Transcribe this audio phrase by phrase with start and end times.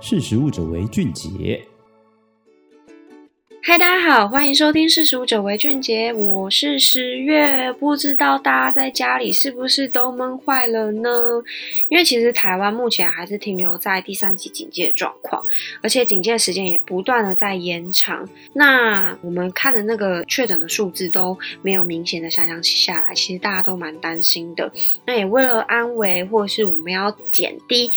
[0.00, 1.60] 识食物者为俊杰。
[3.60, 7.72] 嗨，大家好，欢迎收听《识食物者为俊杰》，我是十月。
[7.72, 11.10] 不知道大家在家里是不是都闷坏了呢？
[11.90, 15.42] 因为其实台湾目前还是停留在第三级警戒状况，
[15.82, 18.26] 而且警戒时间也不断的在延长。
[18.54, 24.72] 那我们看的那个确诊的数字都没有明显的下降起下来，其实大家都蛮担心的。
[25.04, 27.92] 那也为了安危，或是我们要减低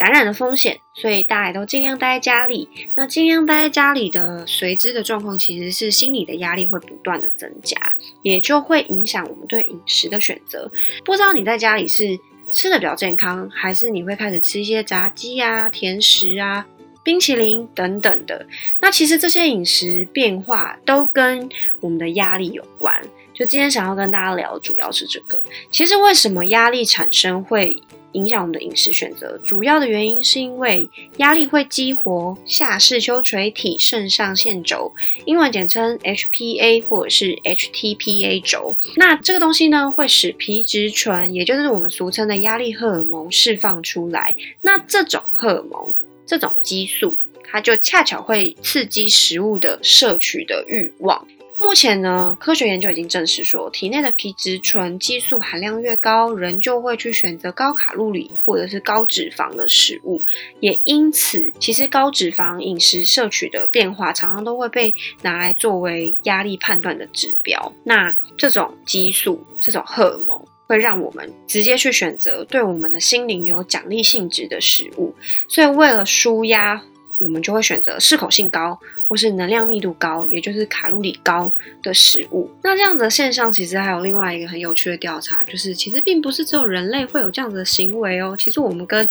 [0.00, 2.70] 感染的风险，所以大家也都尽量待在家里。
[2.96, 7.76] 那尽量待在家里的随之的状况，其实是心理的压力会不断的增加，
[8.22, 10.72] 也就会影响我们对饮食的选择。
[11.04, 12.18] 不知道你在家里是
[12.50, 16.66] 吃的比较健康，还是你会开始吃一些炸鸡啊、甜食啊、
[17.02, 18.46] 冰淇淋等等的？
[18.80, 21.48] 那其实这些饮食变化都跟
[21.80, 23.00] 我们的压力有关。
[23.32, 25.42] 就今天想要跟大家聊主要是这个。
[25.70, 27.82] 其实为什么压力产生会
[28.12, 34.92] 影响我们的饮食选择，主要的原因是因为压力会激活下视丘垂体肾上腺轴，
[35.24, 38.76] 英文简称 HPA 或者是 HTPA 轴。
[38.96, 44.36] 那这个东西呢，会使皮质醇，也就是我们俗称的压力荷尔蒙释放出来。
[44.60, 45.94] 那这种荷尔蒙，
[46.30, 51.26] 这种激素，它就恰巧会刺激食物的摄取的欲望。
[51.58, 60.22] 目前呢，科学研究已经证实说，体内的皮质醇激素含量越高，人就会去选择高卡路里或者是高脂肪的食物。
[60.60, 67.72] 也因此，其实高脂肪饮食摄取的变化，常常都会被拿来作为压力判断的指标。
[67.82, 70.40] 那这种激素，这种荷尔蒙，
[70.70, 75.12] 会让我们直接去选择对我们的心灵有奖励性质的食物。
[75.48, 76.80] 所以，为了舒压。
[77.18, 82.50] 我们就会选择适口性高或是能量密度高，也就是卡路里高的食物。
[82.62, 88.34] 那这样子的现象，其实还有另外一个很有趣的调查，就是其实并不是只有人类会有这样子的行为哦。
[88.38, 89.06] 其实我们跟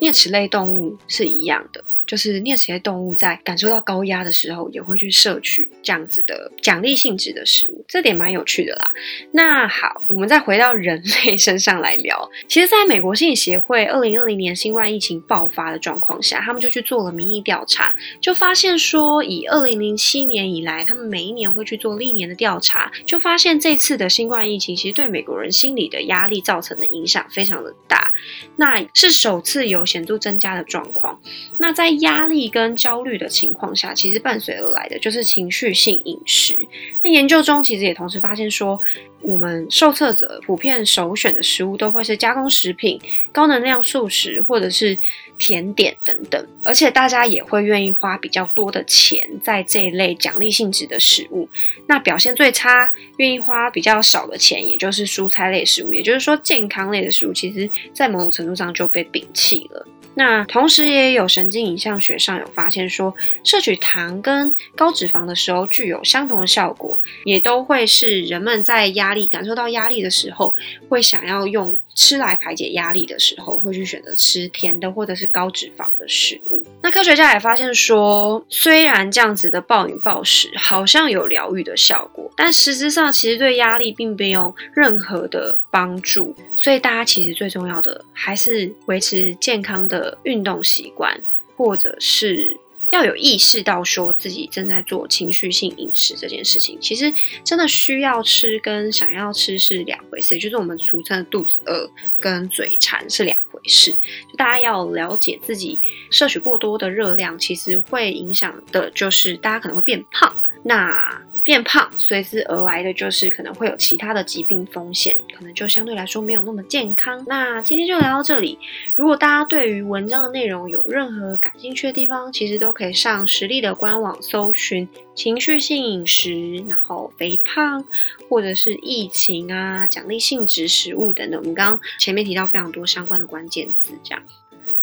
[0.00, 1.84] 啮齿类动物是一样的。
[2.06, 8.90] 就是啮齿类动物在感受到高压的时候，也会去摄取这样子的奖励性质的食物，这点蛮有趣的啦。
[9.32, 12.30] 那好，我们再回到人类身上来聊。
[12.48, 28.12] 其实，在美国心理协会二零二零年新冠疫情爆发的状况下，他们就去做了民意调查，就发现说，以二零零七年以来，他们每一年会去做历年的调查，就发现这次的新冠疫情其实对美国人心理的压力造成的影响非常的大，
[28.56, 31.20] 那是首次有显著增加的状况。
[31.58, 36.54] 那在压力跟焦虑的情况下，其实伴随而来的就是情绪性饮食。
[37.02, 38.80] 那研究中其实也同时发现说，
[39.20, 43.00] 我们受测者普遍首选的食物都会是加工食品、
[43.32, 44.98] 高能量素食或者是
[45.38, 51.48] 甜点等等，而且大家也会愿意花比较多的钱在这一类奖励性质的食物。
[51.86, 59.86] 那表现最差，愿意花比较少的钱，也就是蔬菜类食物，也就是说健康类的食物，其实在某种程度上就被摒弃了。
[60.14, 63.14] 那同时也有神经影像学上有发现说，
[63.44, 70.54] 摄取糖跟高脂肪的时候具有相同的效果，也都会是人们在压力感受到压力的时候，
[70.88, 76.62] 会想要用吃来排解压力的时候，会去选择吃甜的或者是高脂肪的食物。
[76.82, 86.32] 那科学家也发现说，虽然这样子的暴饮暴食好像有疗愈的效果，但实质上其实对压力并没有任何的帮助。
[86.54, 91.20] 所以大家其实最重要的还是维持健康的运动习惯，
[91.56, 92.56] 或者是。
[92.90, 97.10] 要有意识到说自己正在做情绪性饮食这件事情，其实
[97.42, 101.90] 真的需要吃跟想要吃是两回事，就是我们俗称的肚子饿
[102.20, 103.96] 跟嘴馋是两回事。
[104.36, 105.78] 大家要了解自己
[106.10, 110.36] 摄取过多的热量，其实会影响的就是大家可能会变胖。
[110.62, 117.24] 那变胖随之而来的就是可能会有其他的疾病风险，可能就相对来说没有那么健康。
[117.26, 118.58] 那今天就聊到这里。
[118.96, 127.84] 如果大家对于文章的内容有任何感兴趣的地方，其实都可以上实力的官网搜寻情绪性饮食，然后肥胖
[128.28, 131.40] 或者是疫情啊、奖励性质食物等等。
[131.40, 134.22] 我们刚刚前面提到非常多相关的关键字，这样。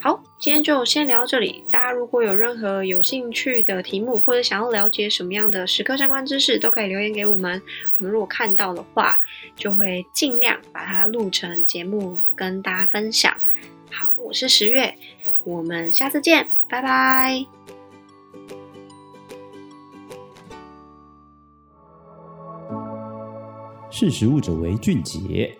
[0.00, 1.64] 好，今天就先聊到这里。
[1.70, 7.60] 大家如果有任何有兴趣的题目，或者想要了解什么样的时刻相关知识，都可以留言给我们。
[7.98, 9.18] 我们如果看到的话，
[9.56, 13.34] 就会尽量把它录成节目跟大家分享。
[13.90, 14.94] 好，我是十月，
[15.44, 17.44] 我们下次见，拜拜。
[23.90, 25.52] 识时务者为俊杰。